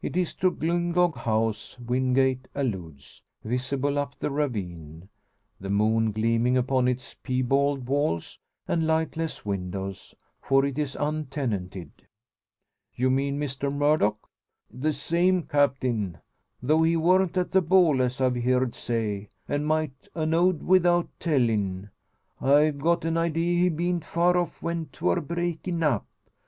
It 0.00 0.16
is 0.16 0.32
to 0.36 0.52
Glyngog 0.52 1.16
House 1.16 1.76
Wingate 1.80 2.46
alludes, 2.54 3.24
visible 3.42 3.98
up 3.98 4.16
the 4.20 4.30
ravine, 4.30 5.08
the 5.58 5.68
moon 5.70 6.12
gleaming 6.12 6.56
upon 6.56 6.86
its 6.86 7.14
piebald 7.14 7.88
walls 7.88 8.38
and 8.68 8.86
lightless 8.86 9.44
windows 9.44 10.14
for 10.40 10.64
it 10.64 10.78
is 10.78 10.94
untenanted. 10.94 11.90
"You 12.94 13.10
mean 13.10 13.40
Mr 13.40 13.74
Murdock?" 13.74 14.30
"The 14.70 14.92
same, 14.92 15.42
Captain. 15.42 16.18
Though 16.62 16.84
he 16.84 16.96
worn't 16.96 17.36
at 17.36 17.50
the 17.50 17.60
ball, 17.60 18.00
as 18.00 18.20
I've 18.20 18.36
heerd 18.36 18.72
say 18.72 19.30
and 19.48 19.66
might 19.66 20.06
a' 20.14 20.24
know'd 20.26 20.62
without 20.62 21.08
tellin' 21.18 21.90
I've 22.40 22.78
got 22.78 23.04
an 23.04 23.16
idea 23.16 23.62
he 23.62 23.68
beant 23.68 24.04
far 24.04 24.36
off 24.36 24.62
when 24.62 24.86
'twor 24.92 25.20
breakin' 25.20 25.82
up. 25.82 26.06